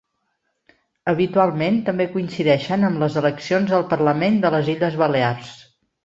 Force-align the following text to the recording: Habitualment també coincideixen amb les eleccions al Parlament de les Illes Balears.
Habitualment 1.11 1.75
també 1.89 2.07
coincideixen 2.15 2.87
amb 2.89 3.01
les 3.03 3.17
eleccions 3.21 3.75
al 3.81 3.85
Parlament 3.91 4.39
de 4.47 4.51
les 4.55 4.71
Illes 4.75 4.97
Balears. 5.03 5.53